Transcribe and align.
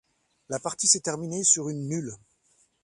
La 0.49 0.57
partie 0.59 0.87
s'est 0.87 1.01
terminée 1.01 1.43
sur 1.43 1.69
une 1.69 1.87
nulle. 1.87 2.15